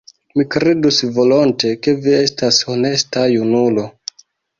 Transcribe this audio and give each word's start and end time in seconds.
Mi 0.39 0.43
kredus 0.53 0.95
volonte, 1.17 1.73
ke 1.87 1.93
vi 2.05 2.13
estas 2.21 2.57
honesta 2.71 3.27
junulo. 3.35 3.85